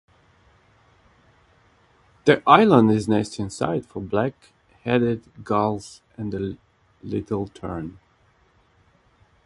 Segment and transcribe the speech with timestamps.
[2.25, 6.57] The Island is nesting site for black-headed gulls and the
[7.03, 7.99] little tern.